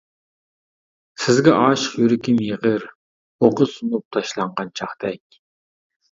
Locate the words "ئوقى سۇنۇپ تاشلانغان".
3.49-4.73